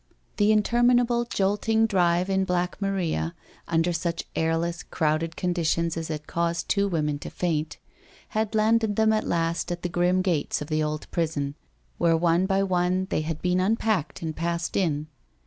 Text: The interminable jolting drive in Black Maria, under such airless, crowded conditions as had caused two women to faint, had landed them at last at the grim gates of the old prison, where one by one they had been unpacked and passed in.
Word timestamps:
The 0.37 0.51
interminable 0.51 1.25
jolting 1.25 1.85
drive 1.85 2.27
in 2.27 2.43
Black 2.43 2.81
Maria, 2.81 3.35
under 3.67 3.93
such 3.93 4.23
airless, 4.35 4.81
crowded 4.81 5.35
conditions 5.35 5.95
as 5.95 6.07
had 6.07 6.25
caused 6.25 6.67
two 6.67 6.87
women 6.87 7.19
to 7.19 7.29
faint, 7.29 7.77
had 8.29 8.55
landed 8.55 8.95
them 8.95 9.13
at 9.13 9.27
last 9.27 9.71
at 9.71 9.83
the 9.83 9.89
grim 9.89 10.23
gates 10.23 10.59
of 10.59 10.69
the 10.69 10.81
old 10.81 11.05
prison, 11.11 11.53
where 11.99 12.17
one 12.17 12.47
by 12.47 12.63
one 12.63 13.05
they 13.11 13.21
had 13.21 13.43
been 13.43 13.59
unpacked 13.59 14.23
and 14.23 14.35
passed 14.35 14.75
in. 14.75 15.05